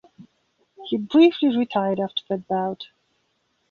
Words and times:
He 0.87 0.97
briefly 0.97 1.55
retired 1.55 1.99
after 1.99 2.23
that 2.27 2.47
bout. 2.47 2.87